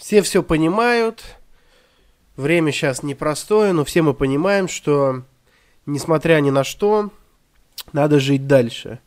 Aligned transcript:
Все 0.00 0.22
все 0.22 0.42
понимают. 0.42 1.22
Время 2.34 2.72
сейчас 2.72 3.02
непростое, 3.02 3.74
но 3.74 3.84
все 3.84 4.00
мы 4.00 4.14
понимаем, 4.14 4.66
что, 4.66 5.24
несмотря 5.84 6.40
ни 6.40 6.48
на 6.48 6.64
что, 6.64 7.10
надо 7.92 8.18
жить 8.18 8.46
дальше. 8.46 8.98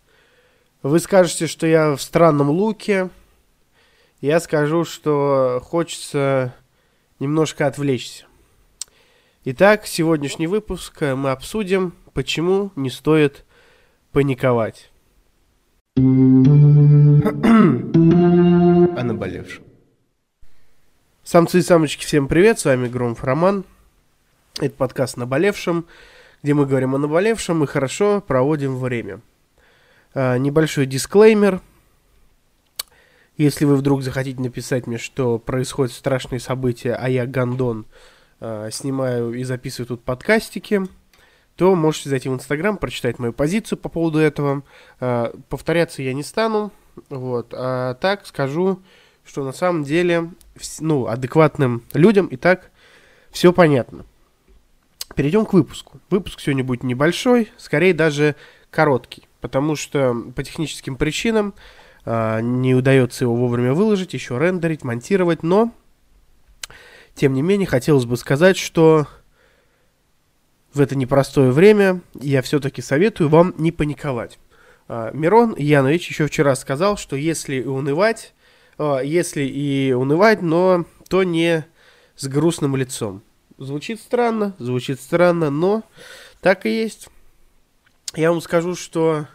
Вы 0.84 1.00
скажете, 1.00 1.48
что 1.48 1.66
я 1.66 1.96
в 1.96 2.02
странном 2.02 2.52
луке. 2.52 3.10
Я 4.22 4.40
скажу, 4.40 4.86
что 4.86 5.64
хочется 5.66 6.54
немножко 7.18 7.66
отвлечься. 7.66 8.26
Итак, 9.46 9.88
сегодняшний 9.88 10.46
выпуск 10.46 11.02
мы 11.02 11.32
обсудим, 11.32 11.96
почему 12.14 12.72
не 12.76 12.92
стоит 12.92 13.46
паниковать. 14.12 14.92
О 15.98 16.02
наболевшем. 19.04 19.73
Самцы 21.34 21.58
и 21.58 21.62
самочки, 21.64 22.06
всем 22.06 22.28
привет, 22.28 22.60
с 22.60 22.66
вами 22.66 22.88
Громов 22.88 23.24
Роман. 23.24 23.66
Это 24.60 24.76
подкаст 24.76 25.18
«Наболевшем», 25.18 25.88
где 26.44 26.54
мы 26.54 26.68
говорим 26.68 26.94
о 26.94 27.00
наболевшем 27.00 27.64
и 27.64 27.66
хорошо 27.66 28.22
проводим 28.22 28.78
время. 28.78 29.20
А, 30.14 30.38
небольшой 30.38 30.86
дисклеймер. 30.86 31.60
Если 33.36 33.66
вы 33.66 33.78
вдруг 33.78 34.04
захотите 34.04 34.40
написать 34.40 34.86
мне, 34.86 35.00
что 35.00 35.40
происходят 35.40 35.92
страшные 35.92 36.40
события, 36.40 36.94
а 36.94 37.10
я 37.10 37.26
гондон, 37.26 37.88
а, 38.40 38.70
снимаю 38.70 39.34
и 39.34 39.44
записываю 39.44 39.88
тут 39.88 40.04
подкастики, 40.04 40.84
то 41.56 41.74
можете 41.74 42.10
зайти 42.10 42.30
в 42.30 42.36
Инстаграм, 42.36 42.78
прочитать 42.78 43.18
мою 43.18 43.34
позицию 43.34 43.80
по 43.80 43.90
поводу 43.90 44.20
этого. 44.20 44.62
А, 45.00 45.34
повторяться 45.50 46.04
я 46.04 46.14
не 46.14 46.22
стану, 46.22 46.72
вот, 47.10 47.56
а 47.58 47.96
так 47.96 48.28
скажу, 48.28 48.84
что 49.26 49.44
на 49.44 49.52
самом 49.52 49.84
деле, 49.84 50.32
ну, 50.80 51.08
адекватным 51.08 51.84
людям 51.94 52.28
и 52.28 52.36
так 52.36 52.72
все 53.32 53.54
понятно. 53.54 54.06
Перейдем 55.16 55.46
к 55.46 55.54
выпуску. 55.54 56.00
Выпуск 56.10 56.40
сегодня 56.40 56.64
будет 56.64 56.84
небольшой, 56.84 57.52
скорее 57.58 57.94
даже 57.94 58.36
короткий, 58.72 59.28
потому 59.42 59.76
что 59.76 60.16
по 60.36 60.44
техническим 60.44 60.96
причинам 60.96 61.54
э, 62.06 62.42
не 62.42 62.74
удается 62.74 63.26
его 63.26 63.36
вовремя 63.36 63.74
выложить, 63.74 64.14
еще 64.14 64.38
рендерить, 64.40 64.84
монтировать, 64.84 65.44
но, 65.44 65.72
тем 67.14 67.34
не 67.34 67.42
менее, 67.42 67.68
хотелось 67.68 68.06
бы 68.06 68.18
сказать, 68.18 68.58
что 68.58 69.08
в 70.74 70.82
это 70.82 70.96
непростое 70.96 71.52
время 71.52 72.02
я 72.20 72.42
все-таки 72.42 72.82
советую 72.82 73.30
вам 73.30 73.54
не 73.58 73.72
паниковать. 73.72 74.40
Э, 74.88 75.12
Мирон 75.14 75.56
Янович 75.56 76.10
еще 76.10 76.26
вчера 76.26 76.56
сказал, 76.56 76.98
что 76.98 77.16
если 77.16 77.62
унывать, 77.64 78.34
а, 78.36 78.43
если 78.78 79.44
и 79.44 79.94
унывать, 79.94 80.42
но 80.42 80.86
то 81.10 81.24
не 81.24 81.66
с 82.16 82.28
грустным 82.28 82.76
лицом. 82.76 83.22
Звучит 83.58 84.00
странно, 84.00 84.56
звучит 84.60 85.00
странно, 85.00 85.50
но 85.50 85.84
так 86.42 86.66
и 86.66 86.82
есть. 86.82 87.10
Я 88.16 88.32
вам 88.32 88.42
скажу, 88.42 88.76
что 88.76 89.28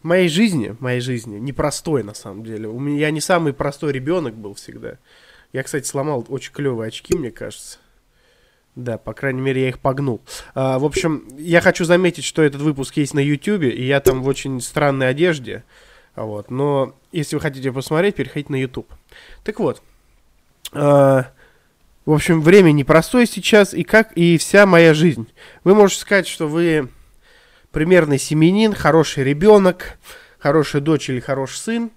в 0.00 0.04
моей 0.04 0.28
жизни, 0.28 0.68
в 0.68 0.80
моей 0.80 1.00
жизни, 1.00 1.38
непростой 1.38 2.02
на 2.02 2.14
самом 2.14 2.44
деле. 2.44 2.68
У 2.68 2.78
меня 2.78 2.98
я 3.00 3.10
не 3.10 3.20
самый 3.20 3.52
простой 3.52 3.92
ребенок 3.92 4.34
был 4.34 4.54
всегда. 4.54 4.98
Я, 5.52 5.62
кстати, 5.62 5.86
сломал 5.86 6.24
очень 6.28 6.52
клевые 6.52 6.88
очки, 6.88 7.16
мне 7.16 7.30
кажется. 7.30 7.78
Да, 8.74 8.98
по 8.98 9.14
крайней 9.14 9.40
мере, 9.40 9.62
я 9.62 9.68
их 9.70 9.78
погнул. 9.78 10.20
А, 10.54 10.78
в 10.78 10.84
общем, 10.84 11.26
я 11.38 11.60
хочу 11.60 11.84
заметить, 11.84 12.24
что 12.24 12.42
этот 12.42 12.60
выпуск 12.60 12.96
есть 12.98 13.14
на 13.14 13.20
YouTube, 13.20 13.62
и 13.62 13.84
я 13.84 14.00
там 14.00 14.22
в 14.22 14.28
очень 14.28 14.60
странной 14.60 15.08
одежде. 15.08 15.64
Вот. 16.16 16.50
Но 16.50 16.94
если 17.12 17.36
вы 17.36 17.42
хотите 17.42 17.70
посмотреть, 17.70 18.16
переходите 18.16 18.52
на 18.52 18.56
YouTube. 18.56 18.90
Так 19.44 19.60
вот. 19.60 19.82
Э, 20.72 21.24
в 22.04 22.12
общем, 22.12 22.40
время 22.40 22.72
непростое 22.72 23.26
сейчас, 23.26 23.74
и 23.74 23.82
как 23.82 24.12
и 24.16 24.38
вся 24.38 24.64
моя 24.64 24.94
жизнь. 24.94 25.28
Вы 25.64 25.74
можете 25.74 26.00
сказать, 26.00 26.26
что 26.26 26.48
вы 26.48 26.88
примерный 27.70 28.18
семенин, 28.18 28.72
хороший 28.72 29.24
ребенок, 29.24 29.98
хорошая 30.38 30.80
дочь 30.80 31.10
или 31.10 31.20
хороший 31.20 31.58
сын. 31.58 31.90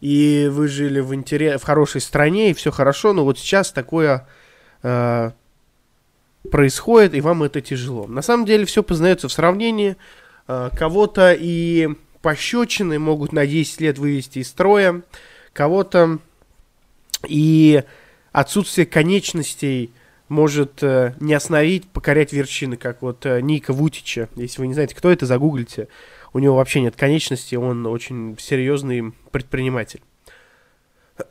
И 0.00 0.48
вы 0.50 0.68
жили 0.68 1.00
в, 1.00 1.14
интерес, 1.14 1.60
в 1.60 1.64
хорошей 1.64 2.00
стране, 2.00 2.50
и 2.50 2.54
все 2.54 2.70
хорошо, 2.70 3.12
но 3.12 3.24
вот 3.24 3.38
сейчас 3.38 3.70
такое 3.70 4.26
э, 4.82 5.30
происходит, 6.50 7.14
и 7.14 7.20
вам 7.20 7.42
это 7.42 7.60
тяжело. 7.60 8.06
На 8.06 8.20
самом 8.20 8.44
деле 8.44 8.66
все 8.66 8.82
познается 8.82 9.28
в 9.28 9.32
сравнении. 9.32 9.96
Э, 10.48 10.70
кого-то 10.76 11.34
и 11.38 11.88
пощечины 12.24 12.98
могут 12.98 13.34
на 13.34 13.46
10 13.46 13.82
лет 13.82 13.98
вывести 13.98 14.38
из 14.38 14.48
строя, 14.48 15.02
кого-то 15.52 16.20
и 17.28 17.84
отсутствие 18.32 18.86
конечностей 18.86 19.92
может 20.28 20.82
э, 20.82 21.12
не 21.20 21.34
остановить, 21.34 21.86
покорять 21.86 22.32
вершины, 22.32 22.78
как 22.78 23.02
вот 23.02 23.26
э, 23.26 23.42
Ника 23.42 23.74
Вутича. 23.74 24.30
Если 24.36 24.62
вы 24.62 24.68
не 24.68 24.72
знаете, 24.72 24.94
кто 24.94 25.10
это, 25.12 25.26
загуглите. 25.26 25.88
У 26.32 26.38
него 26.38 26.56
вообще 26.56 26.80
нет 26.80 26.96
конечностей, 26.96 27.58
он 27.58 27.86
очень 27.86 28.38
серьезный 28.40 29.12
предприниматель. 29.30 30.00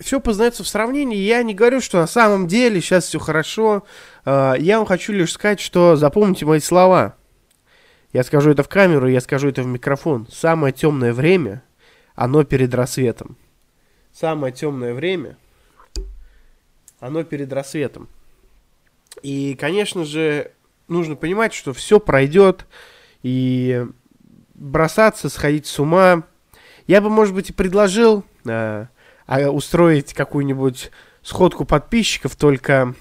все 0.00 0.18
познается 0.18 0.64
в 0.64 0.68
сравнении. 0.68 1.18
Я 1.18 1.44
не 1.44 1.54
говорю, 1.54 1.80
что 1.80 1.98
на 1.98 2.08
самом 2.08 2.48
деле 2.48 2.80
сейчас 2.80 3.04
все 3.04 3.20
хорошо. 3.20 3.84
Э, 4.24 4.54
я 4.58 4.78
вам 4.78 4.88
хочу 4.88 5.12
лишь 5.12 5.30
сказать, 5.30 5.60
что 5.60 5.94
запомните 5.94 6.46
мои 6.46 6.58
слова. 6.58 7.14
Я 8.14 8.22
скажу 8.22 8.50
это 8.50 8.62
в 8.62 8.68
камеру, 8.68 9.08
я 9.08 9.20
скажу 9.20 9.48
это 9.48 9.62
в 9.64 9.66
микрофон. 9.66 10.28
Самое 10.30 10.72
темное 10.72 11.12
время, 11.12 11.64
оно 12.14 12.44
перед 12.44 12.72
рассветом. 12.72 13.36
Самое 14.12 14.52
темное 14.54 14.94
время, 14.94 15.36
оно 17.00 17.24
перед 17.24 17.52
рассветом. 17.52 18.08
И, 19.22 19.56
конечно 19.58 20.04
же, 20.04 20.52
нужно 20.86 21.16
понимать, 21.16 21.52
что 21.54 21.72
все 21.72 21.98
пройдет, 21.98 22.66
и 23.24 23.84
бросаться, 24.54 25.28
сходить 25.28 25.66
с 25.66 25.80
ума. 25.80 26.22
Я 26.86 27.00
бы, 27.00 27.10
может 27.10 27.34
быть, 27.34 27.50
и 27.50 27.52
предложил 27.52 28.22
э, 28.44 28.86
устроить 29.26 30.14
какую-нибудь 30.14 30.92
сходку 31.20 31.64
подписчиков, 31.64 32.36
только 32.36 32.94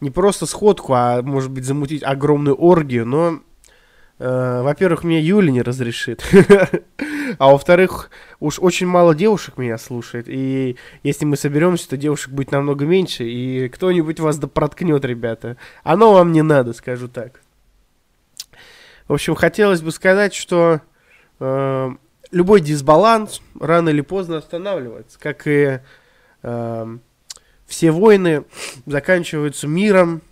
не 0.00 0.10
просто 0.10 0.44
сходку, 0.44 0.92
а, 0.92 1.22
может 1.22 1.50
быть, 1.50 1.64
замутить 1.64 2.02
огромную 2.02 2.56
оргию, 2.56 3.06
но 3.06 3.40
во-первых, 4.18 5.04
мне 5.04 5.20
Юля 5.20 5.50
не 5.52 5.62
разрешит. 5.62 6.24
а 7.38 7.50
во-вторых, 7.50 8.10
уж 8.40 8.58
очень 8.58 8.86
мало 8.86 9.14
девушек 9.14 9.58
меня 9.58 9.78
слушает. 9.78 10.26
И 10.28 10.76
если 11.02 11.24
мы 11.24 11.36
соберемся, 11.36 11.88
то 11.88 11.96
девушек 11.96 12.32
будет 12.32 12.50
намного 12.50 12.84
меньше. 12.84 13.24
И 13.24 13.68
кто-нибудь 13.68 14.18
вас 14.18 14.38
да 14.38 14.48
проткнет, 14.48 15.04
ребята. 15.04 15.56
Оно 15.84 16.14
вам 16.14 16.32
не 16.32 16.42
надо, 16.42 16.72
скажу 16.72 17.08
так. 17.08 17.40
В 19.06 19.12
общем, 19.14 19.36
хотелось 19.36 19.82
бы 19.82 19.92
сказать, 19.92 20.34
что 20.34 20.80
э, 21.40 21.90
любой 22.30 22.60
дисбаланс 22.60 23.40
рано 23.58 23.90
или 23.90 24.00
поздно 24.00 24.38
останавливается. 24.38 25.18
Как 25.20 25.46
и 25.46 25.80
э, 26.42 26.98
все 27.66 27.90
войны 27.90 28.44
заканчиваются 28.84 29.68
миром 29.68 30.22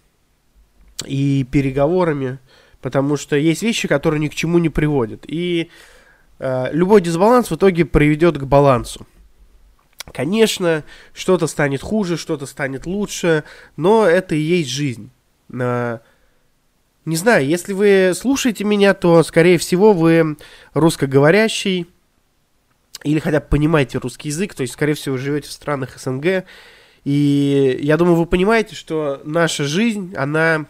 и 1.05 1.45
переговорами 1.45 2.39
потому 2.81 3.17
что 3.17 3.37
есть 3.37 3.63
вещи, 3.63 3.89
которые 3.89 4.21
ни 4.21 4.29
к 4.29 4.35
чему 4.35 4.59
не 4.59 4.69
приводят. 4.69 5.25
И 5.27 5.71
э, 6.39 6.69
любой 6.73 7.01
дисбаланс 7.01 7.51
в 7.51 7.57
итоге 7.57 7.85
приведет 7.85 8.39
к 8.39 8.45
балансу. 8.45 9.07
Конечно, 10.13 10.85
что-то 11.13 11.47
станет 11.47 11.83
хуже, 11.83 12.17
что-то 12.17 12.47
станет 12.47 12.87
лучше, 12.87 13.45
но 13.77 14.07
это 14.07 14.35
и 14.35 14.41
есть 14.41 14.71
жизнь. 14.71 15.11
Э, 15.53 15.99
не 17.05 17.17
знаю, 17.17 17.47
если 17.47 17.73
вы 17.73 18.13
слушаете 18.15 18.65
меня, 18.65 18.93
то, 18.93 19.23
скорее 19.23 19.59
всего, 19.59 19.93
вы 19.93 20.37
русскоговорящий 20.75 21.87
или 23.05 23.21
хотя 23.21 23.41
бы 23.41 23.47
понимаете 23.47 23.99
русский 23.99 24.29
язык, 24.29 24.55
то 24.55 24.63
есть, 24.63 24.73
скорее 24.73 24.95
всего, 24.95 25.17
живете 25.17 25.49
в 25.49 25.53
странах 25.53 25.99
СНГ. 25.99 26.45
И 27.05 27.79
я 27.81 27.97
думаю, 27.97 28.17
вы 28.17 28.27
понимаете, 28.27 28.75
что 28.75 29.21
наша 29.25 29.63
жизнь, 29.63 30.15
она 30.17 30.67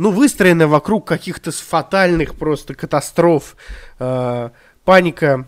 ну, 0.00 0.12
выстроена 0.12 0.66
вокруг 0.66 1.06
каких-то 1.06 1.52
фатальных 1.52 2.34
просто 2.34 2.74
катастроф. 2.74 3.54
Э, 3.98 4.48
паника 4.86 5.46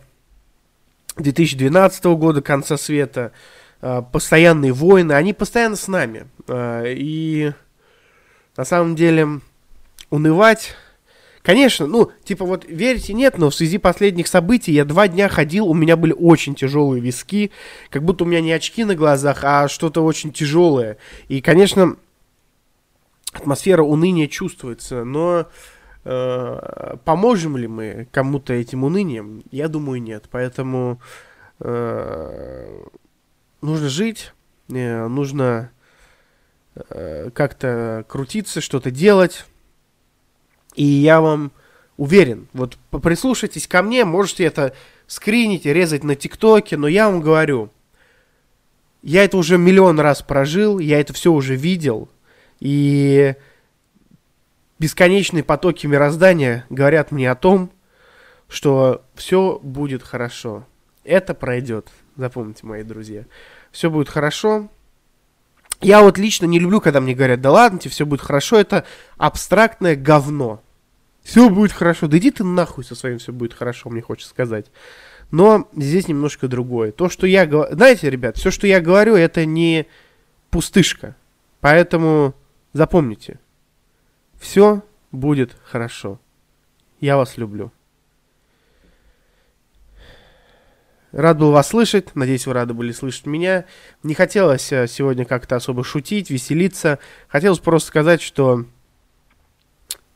2012 1.16 2.04
года, 2.04 2.42
конца 2.42 2.76
света, 2.76 3.32
э, 3.80 4.02
постоянные 4.12 4.74
войны, 4.74 5.12
они 5.12 5.32
постоянно 5.32 5.76
с 5.76 5.88
нами. 5.88 6.26
Э, 6.48 6.84
и 6.86 7.52
на 8.56 8.64
самом 8.66 8.94
деле 8.94 9.40
унывать... 10.10 10.76
Конечно, 11.40 11.86
ну, 11.86 12.12
типа 12.22 12.44
вот 12.44 12.66
верите, 12.68 13.14
нет, 13.14 13.38
но 13.38 13.48
в 13.48 13.54
связи 13.54 13.78
последних 13.78 14.28
событий 14.28 14.70
я 14.72 14.84
два 14.84 15.08
дня 15.08 15.28
ходил, 15.28 15.66
у 15.66 15.74
меня 15.74 15.96
были 15.96 16.12
очень 16.12 16.54
тяжелые 16.54 17.00
виски, 17.02 17.50
как 17.90 18.04
будто 18.04 18.22
у 18.22 18.28
меня 18.28 18.40
не 18.42 18.52
очки 18.52 18.84
на 18.84 18.94
глазах, 18.94 19.40
а 19.42 19.66
что-то 19.66 20.04
очень 20.04 20.30
тяжелое. 20.30 20.98
И, 21.26 21.40
конечно, 21.40 21.96
атмосфера 23.32 23.82
уныния 23.82 24.28
чувствуется, 24.28 25.04
но 25.04 25.48
э, 26.04 26.96
поможем 27.04 27.56
ли 27.56 27.66
мы 27.66 28.08
кому-то 28.12 28.52
этим 28.52 28.84
унынием? 28.84 29.42
Я 29.50 29.68
думаю, 29.68 30.02
нет. 30.02 30.26
Поэтому 30.30 31.00
э, 31.60 32.84
нужно 33.60 33.88
жить, 33.88 34.32
э, 34.68 35.06
нужно 35.06 35.70
э, 36.74 37.30
как-то 37.34 38.04
крутиться, 38.08 38.60
что-то 38.60 38.90
делать. 38.90 39.46
И 40.74 40.84
я 40.84 41.20
вам 41.20 41.52
уверен, 41.96 42.48
вот 42.52 42.78
прислушайтесь 43.02 43.66
ко 43.66 43.82
мне, 43.82 44.04
можете 44.04 44.44
это 44.44 44.74
скринить 45.06 45.66
и 45.66 45.72
резать 45.72 46.04
на 46.04 46.16
ТикТоке, 46.16 46.76
но 46.76 46.88
я 46.88 47.10
вам 47.10 47.20
говорю, 47.20 47.70
я 49.02 49.24
это 49.24 49.36
уже 49.36 49.58
миллион 49.58 50.00
раз 50.00 50.22
прожил, 50.22 50.78
я 50.78 51.00
это 51.00 51.12
все 51.12 51.32
уже 51.32 51.54
видел, 51.54 52.08
и 52.62 53.34
бесконечные 54.78 55.42
потоки 55.42 55.88
мироздания 55.88 56.64
говорят 56.70 57.10
мне 57.10 57.28
о 57.28 57.34
том, 57.34 57.72
что 58.48 59.04
все 59.16 59.58
будет 59.60 60.04
хорошо. 60.04 60.64
Это 61.02 61.34
пройдет, 61.34 61.88
запомните, 62.14 62.64
мои 62.64 62.84
друзья. 62.84 63.24
Все 63.72 63.90
будет 63.90 64.08
хорошо. 64.08 64.68
Я 65.80 66.02
вот 66.02 66.18
лично 66.18 66.46
не 66.46 66.60
люблю, 66.60 66.80
когда 66.80 67.00
мне 67.00 67.16
говорят, 67.16 67.40
да 67.40 67.50
ладно, 67.50 67.80
тебе 67.80 67.90
все 67.90 68.06
будет 68.06 68.20
хорошо, 68.20 68.60
это 68.60 68.84
абстрактное 69.16 69.96
говно. 69.96 70.62
Все 71.24 71.50
будет 71.50 71.72
хорошо. 71.72 72.06
Да 72.06 72.16
иди 72.18 72.30
ты 72.30 72.44
нахуй 72.44 72.84
со 72.84 72.94
своим 72.94 73.18
все 73.18 73.32
будет 73.32 73.54
хорошо, 73.54 73.90
мне 73.90 74.02
хочется 74.02 74.30
сказать. 74.30 74.66
Но 75.32 75.68
здесь 75.74 76.06
немножко 76.06 76.46
другое. 76.46 76.92
То, 76.92 77.08
что 77.08 77.26
я 77.26 77.44
говорю... 77.44 77.74
Знаете, 77.74 78.08
ребят, 78.08 78.36
все, 78.36 78.52
что 78.52 78.68
я 78.68 78.80
говорю, 78.80 79.16
это 79.16 79.46
не 79.46 79.86
пустышка. 80.50 81.16
Поэтому 81.60 82.36
запомните. 82.72 83.38
Все 84.38 84.82
будет 85.10 85.56
хорошо. 85.64 86.20
Я 87.00 87.16
вас 87.16 87.36
люблю. 87.36 87.72
Рад 91.12 91.38
был 91.38 91.52
вас 91.52 91.68
слышать. 91.68 92.14
Надеюсь, 92.14 92.46
вы 92.46 92.54
рады 92.54 92.72
были 92.72 92.90
слышать 92.92 93.26
меня. 93.26 93.66
Не 94.02 94.14
хотелось 94.14 94.72
э, 94.72 94.86
сегодня 94.88 95.26
как-то 95.26 95.56
особо 95.56 95.84
шутить, 95.84 96.30
веселиться. 96.30 96.98
Хотелось 97.28 97.58
просто 97.58 97.88
сказать, 97.88 98.22
что 98.22 98.64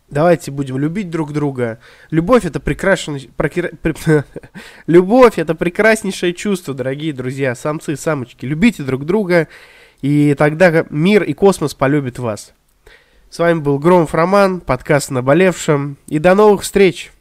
Давайте 0.08 0.52
будем 0.52 0.78
любить 0.78 1.10
друг 1.10 1.32
друга. 1.32 1.80
Любовь 2.10 2.44
это 2.44 2.60
прекрасный... 2.60 3.28
Любовь 4.86 5.38
это 5.38 5.54
прекраснейшее 5.56 6.32
чувство, 6.32 6.74
дорогие 6.74 7.12
друзья, 7.12 7.56
самцы 7.56 7.96
самочки. 7.96 8.46
Любите 8.46 8.84
друг 8.84 9.04
друга, 9.04 9.48
и 10.02 10.34
тогда 10.34 10.86
мир 10.90 11.22
и 11.22 11.32
космос 11.32 11.74
полюбят 11.74 12.18
вас. 12.18 12.52
С 13.30 13.38
вами 13.38 13.60
был 13.60 13.78
Громов 13.78 14.14
Роман, 14.14 14.60
подкаст 14.60 15.10
«Наболевшем», 15.10 15.96
и 16.06 16.18
до 16.18 16.34
новых 16.34 16.62
встреч! 16.62 17.12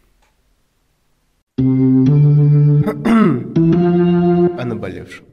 О 1.58 1.62
наболевшем. 4.66 5.25